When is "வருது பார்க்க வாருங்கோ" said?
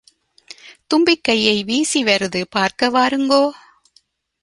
2.03-3.43